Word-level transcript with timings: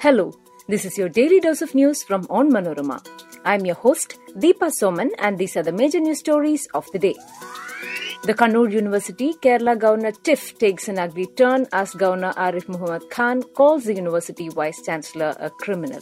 Hello, 0.00 0.32
this 0.68 0.84
is 0.84 0.96
your 0.96 1.08
daily 1.08 1.40
dose 1.40 1.60
of 1.60 1.74
news 1.74 2.04
from 2.04 2.24
Onmanorama. 2.26 3.04
I'm 3.44 3.66
your 3.66 3.74
host, 3.74 4.16
Deepa 4.36 4.70
Soman, 4.70 5.10
and 5.18 5.36
these 5.36 5.56
are 5.56 5.64
the 5.64 5.72
major 5.72 5.98
news 5.98 6.20
stories 6.20 6.68
of 6.72 6.86
the 6.92 7.00
day. 7.00 7.16
The 8.22 8.32
Kannur 8.32 8.70
University 8.70 9.34
Kerala 9.34 9.76
Governor 9.76 10.12
Tiff 10.12 10.56
takes 10.56 10.86
an 10.86 11.00
ugly 11.00 11.26
turn 11.26 11.66
as 11.72 11.94
Governor 11.94 12.32
Arif 12.34 12.68
Muhammad 12.68 13.10
Khan 13.10 13.42
calls 13.42 13.86
the 13.86 13.94
university 13.94 14.48
vice 14.48 14.80
chancellor 14.86 15.34
a 15.40 15.50
criminal. 15.50 16.00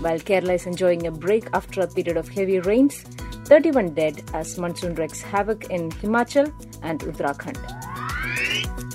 While 0.00 0.18
Kerala 0.18 0.54
is 0.54 0.66
enjoying 0.66 1.06
a 1.06 1.12
break 1.12 1.48
after 1.52 1.82
a 1.82 1.86
period 1.86 2.16
of 2.16 2.28
heavy 2.28 2.58
rains, 2.58 3.02
31 3.44 3.94
dead 3.94 4.28
as 4.34 4.58
monsoon 4.58 4.96
wreaks 4.96 5.22
havoc 5.22 5.70
in 5.70 5.90
Himachal 5.90 6.52
and 6.82 6.98
Uttarakhand. 6.98 7.95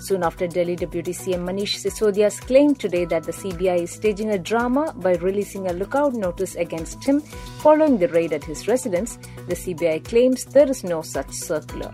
Soon 0.01 0.23
after 0.23 0.47
Delhi 0.47 0.75
Deputy 0.75 1.13
CM 1.13 1.43
Manish 1.47 1.77
Sisodia's 1.77 2.39
claim 2.39 2.73
today 2.73 3.05
that 3.05 3.21
the 3.21 3.31
CBI 3.31 3.83
is 3.83 3.91
staging 3.91 4.31
a 4.31 4.37
drama 4.39 4.93
by 4.97 5.13
releasing 5.17 5.67
a 5.67 5.73
lookout 5.73 6.13
notice 6.13 6.55
against 6.55 7.03
him 7.03 7.21
following 7.61 7.99
the 7.99 8.07
raid 8.07 8.33
at 8.33 8.43
his 8.43 8.67
residence, 8.67 9.17
the 9.47 9.55
CBI 9.55 10.03
claims 10.03 10.45
there 10.45 10.67
is 10.67 10.83
no 10.83 11.03
such 11.03 11.29
circular. 11.29 11.93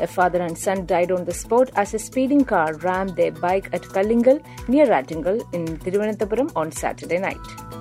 A 0.00 0.06
father 0.08 0.42
and 0.42 0.58
son 0.58 0.84
died 0.84 1.12
on 1.12 1.24
the 1.24 1.32
spot 1.32 1.70
as 1.76 1.94
a 1.94 1.98
speeding 1.98 2.44
car 2.44 2.74
rammed 2.78 3.14
their 3.14 3.30
bike 3.30 3.68
at 3.72 3.82
Kalingal 3.82 4.42
near 4.68 4.86
Attingal 4.86 5.42
in 5.54 5.66
Thiruvananthapuram 5.78 6.50
on 6.56 6.72
Saturday 6.72 7.18
night. 7.18 7.79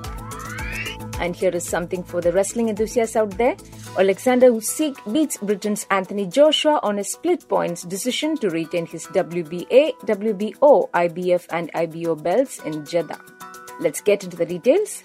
And 1.20 1.36
here 1.36 1.52
is 1.52 1.68
something 1.68 2.04
for 2.04 2.22
the 2.22 2.32
wrestling 2.32 2.70
enthusiasts 2.70 3.16
out 3.16 3.38
there. 3.38 3.56
Alexander 3.98 4.52
Usyk 4.52 4.96
beats 5.14 5.38
Britain's 5.38 5.86
Anthony 5.92 6.26
Joshua 6.26 6.80
on 6.82 6.98
a 7.00 7.04
split 7.04 7.48
points 7.48 7.84
decision 7.84 8.38
to 8.38 8.50
retain 8.50 8.86
his 8.86 9.06
WBA, 9.08 9.94
WBO, 10.06 10.90
IBF, 10.92 11.46
and 11.50 11.70
IBO 11.74 12.16
belts 12.16 12.60
in 12.60 12.86
Jeddah. 12.86 13.20
Let's 13.80 14.02
get 14.02 14.24
into 14.24 14.38
the 14.38 14.46
details. 14.46 15.04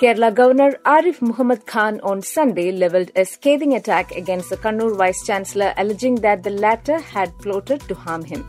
Kerala 0.00 0.34
Governor 0.34 0.72
Arif 0.84 1.22
Muhammad 1.22 1.64
Khan 1.64 2.00
on 2.02 2.20
Sunday 2.20 2.70
levelled 2.70 3.10
a 3.16 3.24
scathing 3.24 3.74
attack 3.74 4.10
against 4.14 4.50
the 4.50 4.56
Kannur 4.58 4.94
Vice 4.94 5.24
Chancellor, 5.24 5.72
alleging 5.78 6.16
that 6.16 6.42
the 6.42 6.50
latter 6.50 6.98
had 6.98 7.36
plotted 7.38 7.80
to 7.88 7.94
harm 7.94 8.22
him. 8.22 8.46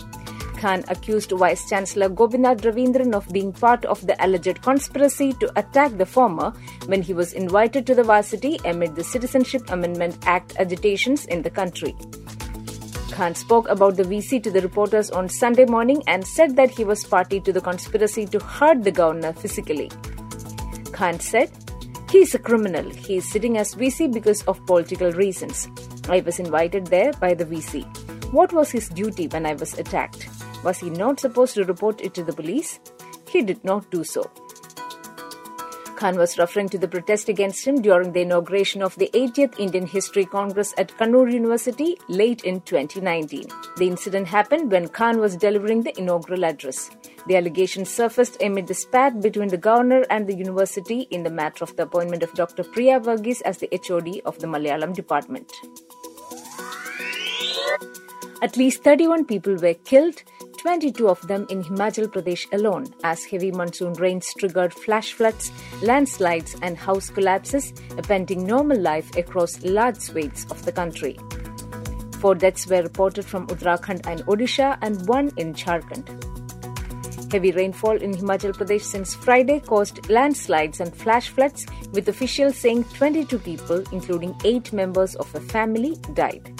Khan 0.57 0.83
accused 0.87 1.31
Vice 1.31 1.69
Chancellor 1.69 2.09
Gopinath 2.09 2.61
Ravindran 2.61 3.13
of 3.13 3.27
being 3.29 3.51
part 3.53 3.85
of 3.85 4.05
the 4.05 4.15
alleged 4.25 4.61
conspiracy 4.61 5.33
to 5.33 5.51
attack 5.59 5.97
the 5.97 6.05
former 6.05 6.51
when 6.87 7.01
he 7.01 7.13
was 7.13 7.33
invited 7.33 7.85
to 7.87 7.95
the 7.95 8.03
varsity 8.03 8.59
amid 8.65 8.95
the 8.95 9.03
Citizenship 9.03 9.61
Amendment 9.69 10.17
Act 10.25 10.55
agitations 10.57 11.25
in 11.27 11.41
the 11.41 11.49
country. 11.49 11.95
Khan 13.11 13.35
spoke 13.35 13.67
about 13.69 13.97
the 13.97 14.03
VC 14.03 14.41
to 14.43 14.51
the 14.51 14.61
reporters 14.61 15.09
on 15.11 15.29
Sunday 15.29 15.65
morning 15.65 16.03
and 16.07 16.25
said 16.25 16.55
that 16.55 16.69
he 16.69 16.83
was 16.83 17.03
party 17.03 17.39
to 17.41 17.53
the 17.53 17.61
conspiracy 17.61 18.25
to 18.27 18.39
hurt 18.39 18.83
the 18.83 18.91
governor 18.91 19.33
physically. 19.33 19.89
Khan 20.91 21.19
said, 21.19 21.51
He 22.11 22.19
is 22.19 22.35
a 22.35 22.39
criminal. 22.39 22.89
He 22.89 23.17
is 23.17 23.29
sitting 23.31 23.57
as 23.57 23.75
VC 23.75 24.11
because 24.13 24.43
of 24.43 24.63
political 24.65 25.11
reasons. 25.11 25.67
I 26.09 26.21
was 26.21 26.39
invited 26.39 26.87
there 26.87 27.11
by 27.13 27.33
the 27.33 27.45
VC. 27.45 27.85
What 28.31 28.53
was 28.53 28.69
his 28.71 28.89
duty 28.89 29.27
when 29.27 29.45
I 29.45 29.53
was 29.53 29.77
attacked? 29.79 30.27
Was 30.63 30.79
he 30.79 30.89
not 30.89 31.19
supposed 31.19 31.55
to 31.55 31.63
report 31.63 32.01
it 32.01 32.13
to 32.15 32.23
the 32.23 32.33
police? 32.33 32.79
He 33.29 33.41
did 33.41 33.63
not 33.63 33.89
do 33.91 34.03
so. 34.03 34.29
Khan 35.97 36.15
was 36.15 36.37
referring 36.37 36.69
to 36.69 36.77
the 36.77 36.87
protest 36.87 37.27
against 37.27 37.65
him 37.65 37.81
during 37.81 38.11
the 38.11 38.21
inauguration 38.21 38.83
of 38.83 38.95
the 38.97 39.09
80th 39.15 39.59
Indian 39.59 39.87
History 39.87 40.25
Congress 40.25 40.73
at 40.77 40.95
Kannur 40.97 41.31
University 41.31 41.97
late 42.07 42.43
in 42.43 42.61
2019. 42.61 43.47
The 43.77 43.87
incident 43.87 44.27
happened 44.27 44.71
when 44.71 44.89
Khan 44.89 45.19
was 45.19 45.35
delivering 45.35 45.81
the 45.81 45.97
inaugural 45.99 46.45
address. 46.45 46.91
The 47.25 47.35
allegation 47.35 47.83
surfaced 47.83 48.41
amid 48.43 48.67
the 48.67 48.75
spat 48.75 49.21
between 49.21 49.47
the 49.49 49.57
governor 49.57 50.05
and 50.11 50.27
the 50.27 50.35
university 50.35 51.07
in 51.09 51.23
the 51.23 51.31
matter 51.31 51.63
of 51.63 51.75
the 51.75 51.83
appointment 51.83 52.21
of 52.21 52.33
Dr. 52.35 52.63
Priya 52.63 52.99
Varghese 52.99 53.41
as 53.41 53.57
the 53.57 53.69
HOD 53.71 54.21
of 54.23 54.37
the 54.37 54.47
Malayalam 54.47 54.93
department. 54.93 55.51
At 58.43 58.55
least 58.55 58.83
31 58.83 59.25
people 59.25 59.55
were 59.55 59.73
killed, 59.73 60.21
22 60.57 61.07
of 61.07 61.25
them 61.27 61.45
in 61.49 61.63
Himachal 61.63 62.07
Pradesh 62.07 62.51
alone, 62.51 62.87
as 63.03 63.23
heavy 63.23 63.51
monsoon 63.51 63.93
rains 63.93 64.33
triggered 64.37 64.73
flash 64.73 65.13
floods, 65.13 65.51
landslides, 65.81 66.55
and 66.61 66.77
house 66.77 67.09
collapses, 67.09 67.73
appending 67.97 68.45
normal 68.45 68.79
life 68.79 69.15
across 69.15 69.63
large 69.63 69.97
swathes 69.97 70.45
of 70.49 70.65
the 70.65 70.71
country. 70.71 71.17
Four 72.19 72.35
deaths 72.35 72.67
were 72.67 72.81
reported 72.81 73.25
from 73.25 73.47
Uttarakhand 73.47 74.07
and 74.07 74.25
Odisha, 74.25 74.77
and 74.81 75.07
one 75.07 75.31
in 75.37 75.53
Jharkhand. 75.53 76.09
Heavy 77.31 77.51
rainfall 77.51 77.97
in 77.97 78.13
Himachal 78.13 78.53
Pradesh 78.53 78.81
since 78.81 79.13
Friday 79.13 79.59
caused 79.59 80.09
landslides 80.09 80.79
and 80.79 80.95
flash 80.95 81.29
floods, 81.29 81.67
with 81.91 82.09
officials 82.09 82.57
saying 82.57 82.85
22 82.95 83.37
people, 83.39 83.83
including 83.91 84.35
8 84.43 84.73
members 84.73 85.15
of 85.15 85.33
a 85.35 85.39
family, 85.39 85.95
died. 86.13 86.51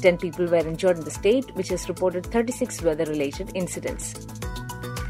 10 0.00 0.18
people 0.18 0.46
were 0.46 0.56
injured 0.56 0.98
in 0.98 1.04
the 1.04 1.10
state, 1.10 1.54
which 1.54 1.68
has 1.68 1.88
reported 1.88 2.26
36 2.26 2.82
weather 2.82 3.04
related 3.04 3.52
incidents. 3.54 4.26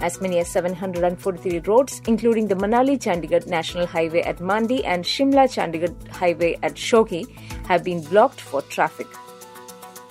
As 0.00 0.20
many 0.20 0.38
as 0.38 0.48
743 0.48 1.58
roads, 1.60 2.00
including 2.06 2.48
the 2.48 2.54
Manali 2.54 2.98
Chandigarh 2.98 3.46
National 3.46 3.86
Highway 3.86 4.22
at 4.22 4.40
Mandi 4.40 4.84
and 4.84 5.04
Shimla 5.04 5.46
Chandigarh 5.54 6.08
Highway 6.08 6.58
at 6.62 6.74
Shogi, 6.74 7.28
have 7.66 7.84
been 7.84 8.02
blocked 8.02 8.40
for 8.40 8.62
traffic. 8.62 9.06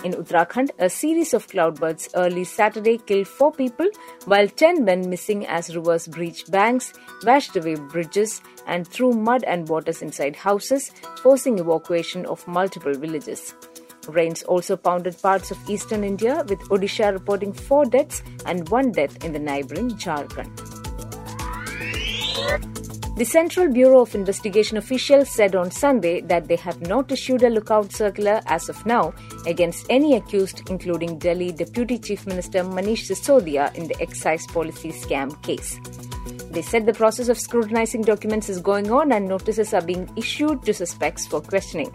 In 0.02 0.14
Uttarakhand, 0.14 0.70
a 0.80 0.90
series 0.90 1.34
of 1.34 1.48
cloudbursts 1.48 2.08
early 2.16 2.46
Saturday 2.46 3.00
killed 3.00 3.28
four 3.28 3.52
people, 3.52 3.90
while 4.26 4.48
10 4.48 4.86
went 4.86 5.08
missing 5.08 5.46
as 5.46 5.76
rivers 5.76 6.08
breached 6.08 6.52
banks, 6.52 6.94
washed 7.26 7.58
away 7.58 7.76
bridges, 7.76 8.42
and 8.66 8.88
threw 8.88 9.12
mud 9.12 9.44
and 9.44 9.68
waters 9.68 10.02
inside 10.02 10.38
houses, 10.38 10.92
forcing 11.22 11.60
evacuation 11.60 12.26
of 12.28 12.48
multiple 12.48 12.94
villages. 12.94 13.54
Rains 14.08 14.44
also 14.44 14.78
pounded 14.78 15.22
parts 15.22 15.52
of 15.52 15.70
eastern 15.70 16.04
India, 16.04 16.44
with 16.48 16.60
Odisha 16.70 17.12
reporting 17.12 17.54
four 17.54 17.86
deaths 17.86 18.24
and 18.46 18.68
one 18.70 18.92
death 18.92 19.24
in 19.24 19.34
the 19.34 19.40
neighboring 19.40 19.92
Jharkhand. 19.92 20.80
The 23.20 23.26
Central 23.26 23.68
Bureau 23.70 24.00
of 24.00 24.16
Investigation 24.16 24.78
officials 24.78 25.30
said 25.30 25.54
on 25.54 25.72
Sunday 25.72 26.22
that 26.22 26.48
they 26.48 26.56
have 26.56 26.80
not 26.88 27.12
issued 27.12 27.44
a 27.44 27.50
lookout 27.50 27.92
circular 27.92 28.40
as 28.46 28.70
of 28.70 28.86
now 28.86 29.14
against 29.46 29.86
any 29.90 30.16
accused, 30.16 30.70
including 30.70 31.20
Delhi 31.20 31.52
Deputy 31.52 32.00
Chief 32.00 32.26
Minister 32.26 32.64
Manish 32.64 33.10
Sisodia 33.10 33.76
in 33.76 33.90
the 33.90 34.02
excise 34.02 34.48
policy 34.48 34.94
scam 34.94 35.30
case. 35.44 35.78
They 36.52 36.62
said 36.62 36.86
the 36.86 36.94
process 36.94 37.28
of 37.28 37.38
scrutinizing 37.38 38.04
documents 38.04 38.48
is 38.48 38.62
going 38.62 38.90
on 38.90 39.12
and 39.12 39.28
notices 39.28 39.74
are 39.74 39.82
being 39.82 40.10
issued 40.16 40.64
to 40.64 40.74
suspects 40.74 41.28
for 41.28 41.42
questioning. 41.42 41.94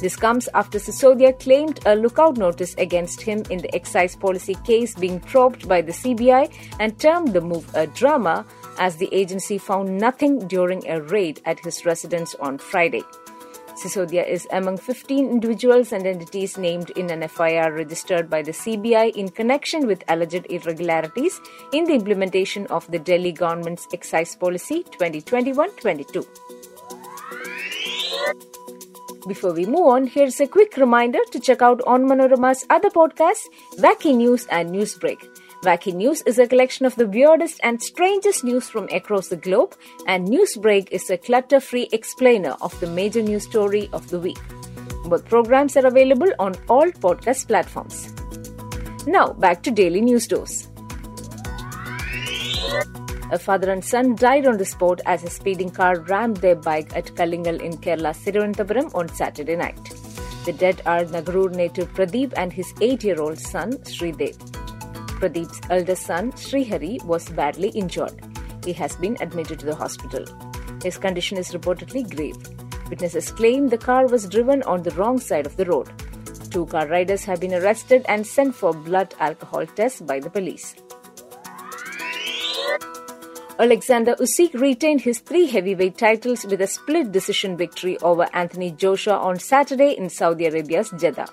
This 0.00 0.16
comes 0.16 0.48
after 0.54 0.78
Sisodia 0.78 1.38
claimed 1.38 1.80
a 1.84 1.94
lookout 1.94 2.38
notice 2.38 2.74
against 2.78 3.20
him 3.20 3.42
in 3.50 3.58
the 3.58 3.74
excise 3.74 4.16
policy 4.16 4.54
case 4.64 4.94
being 4.94 5.20
probed 5.20 5.68
by 5.68 5.82
the 5.82 5.92
CBI 5.92 6.50
and 6.78 6.98
termed 6.98 7.34
the 7.34 7.42
move 7.42 7.68
a 7.74 7.86
drama 7.86 8.46
as 8.78 8.96
the 8.96 9.12
agency 9.12 9.58
found 9.58 9.98
nothing 9.98 10.48
during 10.48 10.88
a 10.88 11.02
raid 11.02 11.42
at 11.44 11.60
his 11.60 11.84
residence 11.84 12.34
on 12.36 12.56
Friday. 12.56 13.02
Sisodia 13.74 14.26
is 14.26 14.48
among 14.52 14.78
15 14.78 15.28
individuals 15.28 15.92
and 15.92 16.06
entities 16.06 16.56
named 16.56 16.88
in 16.96 17.10
an 17.10 17.28
FIR 17.28 17.72
registered 17.74 18.30
by 18.30 18.40
the 18.40 18.52
CBI 18.52 19.14
in 19.16 19.28
connection 19.28 19.86
with 19.86 20.02
alleged 20.08 20.46
irregularities 20.48 21.42
in 21.74 21.84
the 21.84 21.94
implementation 21.94 22.66
of 22.68 22.90
the 22.90 22.98
Delhi 22.98 23.32
government's 23.32 23.86
excise 23.92 24.34
policy 24.34 24.82
2021 24.82 25.70
22. 25.76 26.26
Before 29.26 29.52
we 29.52 29.66
move 29.66 29.86
on, 29.86 30.06
here's 30.06 30.40
a 30.40 30.46
quick 30.46 30.76
reminder 30.76 31.18
to 31.30 31.40
check 31.40 31.60
out 31.60 31.80
Onmanorama's 31.80 32.64
other 32.70 32.88
podcasts, 32.88 33.46
Wacky 33.76 34.16
News 34.16 34.46
and 34.50 34.70
Newsbreak. 34.70 35.28
Wacky 35.62 35.92
News 35.92 36.22
is 36.22 36.38
a 36.38 36.46
collection 36.46 36.86
of 36.86 36.96
the 36.96 37.06
weirdest 37.06 37.60
and 37.62 37.82
strangest 37.82 38.44
news 38.44 38.70
from 38.70 38.88
across 38.90 39.28
the 39.28 39.36
globe, 39.36 39.76
and 40.06 40.26
Newsbreak 40.26 40.88
is 40.90 41.10
a 41.10 41.18
clutter 41.18 41.60
free 41.60 41.88
explainer 41.92 42.56
of 42.62 42.78
the 42.80 42.86
major 42.86 43.20
news 43.20 43.44
story 43.44 43.90
of 43.92 44.08
the 44.08 44.18
week. 44.18 44.40
Both 45.04 45.26
programs 45.26 45.76
are 45.76 45.86
available 45.86 46.32
on 46.38 46.54
all 46.68 46.90
podcast 46.90 47.46
platforms. 47.46 48.14
Now, 49.06 49.34
back 49.34 49.62
to 49.64 49.70
Daily 49.70 50.00
News 50.00 50.26
Dose. 50.26 50.68
A 53.32 53.38
father 53.38 53.70
and 53.70 53.84
son 53.84 54.16
died 54.16 54.44
on 54.44 54.56
the 54.56 54.64
spot 54.64 55.00
as 55.06 55.22
a 55.22 55.30
speeding 55.30 55.70
car 55.70 56.00
rammed 56.00 56.38
their 56.38 56.56
bike 56.56 56.96
at 56.96 57.14
Kallingal 57.14 57.60
in 57.60 57.76
Kerala, 57.76 58.12
Thiruvananthapuram 58.12 58.92
on 58.92 59.08
Saturday 59.08 59.54
night. 59.54 59.94
The 60.46 60.52
dead 60.52 60.82
are 60.84 61.04
Nagarur 61.04 61.54
native 61.54 61.94
Pradeep 61.94 62.32
and 62.36 62.52
his 62.52 62.72
8-year-old 62.74 63.38
son 63.38 63.74
Sridev. 63.84 64.36
Pradeep's 65.20 65.60
elder 65.70 65.94
son 65.94 66.32
Srihari 66.32 67.04
was 67.04 67.28
badly 67.28 67.68
injured. 67.68 68.20
He 68.64 68.72
has 68.72 68.96
been 68.96 69.16
admitted 69.20 69.60
to 69.60 69.66
the 69.66 69.76
hospital. 69.76 70.24
His 70.82 70.98
condition 70.98 71.38
is 71.38 71.52
reportedly 71.52 72.10
grave. 72.12 72.36
Witnesses 72.88 73.30
claim 73.30 73.68
the 73.68 73.78
car 73.78 74.08
was 74.08 74.28
driven 74.28 74.64
on 74.64 74.82
the 74.82 74.90
wrong 74.92 75.20
side 75.20 75.46
of 75.46 75.56
the 75.56 75.66
road. 75.66 75.88
Two 76.50 76.66
car 76.66 76.88
riders 76.88 77.24
have 77.26 77.40
been 77.40 77.54
arrested 77.54 78.04
and 78.08 78.26
sent 78.26 78.56
for 78.56 78.72
blood 78.72 79.14
alcohol 79.20 79.66
tests 79.66 80.00
by 80.00 80.18
the 80.18 80.30
police. 80.30 80.74
Alexander 83.60 84.14
Usyk 84.14 84.54
retained 84.54 85.02
his 85.02 85.18
three 85.18 85.46
heavyweight 85.46 85.98
titles 85.98 86.46
with 86.46 86.62
a 86.62 86.66
split 86.66 87.12
decision 87.12 87.58
victory 87.58 87.98
over 87.98 88.26
Anthony 88.32 88.70
Joshua 88.70 89.18
on 89.18 89.38
Saturday 89.38 89.98
in 89.98 90.08
Saudi 90.08 90.46
Arabia's 90.46 90.90
Jeddah. 90.98 91.28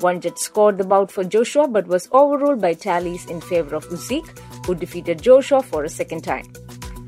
One 0.00 0.18
judge 0.18 0.38
scored 0.38 0.78
the 0.78 0.84
bout 0.84 1.12
for 1.12 1.24
Joshua 1.24 1.68
but 1.68 1.86
was 1.86 2.08
overruled 2.10 2.62
by 2.62 2.72
tallies 2.72 3.26
in 3.26 3.42
favor 3.42 3.76
of 3.76 3.86
Usyk, 3.90 4.26
who 4.64 4.74
defeated 4.74 5.20
Joshua 5.20 5.62
for 5.62 5.84
a 5.84 5.90
second 5.90 6.24
time. 6.24 6.50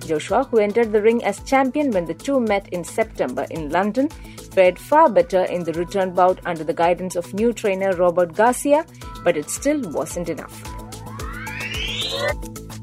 Joshua, 0.01 0.45
who 0.45 0.59
entered 0.59 0.93
the 0.93 1.01
ring 1.01 1.25
as 1.25 1.43
champion 1.45 1.91
when 1.91 2.05
the 2.05 2.13
two 2.13 2.39
met 2.39 2.69
in 2.69 2.85
September 2.85 3.47
in 3.51 3.71
London, 3.71 4.11
fared 4.53 4.79
far 4.79 5.09
better 5.09 5.45
in 5.45 5.65
the 5.65 5.73
return 5.73 6.13
bout 6.13 6.39
under 6.45 6.65
the 6.65 6.75
guidance 6.75 7.17
of 7.17 7.33
new 7.33 7.55
trainer 7.55 7.97
Robert 7.97 8.35
Garcia, 8.35 8.85
but 9.25 9.39
it 9.39 9.49
still 9.49 9.81
wasn't 9.93 10.29
enough. 10.29 10.63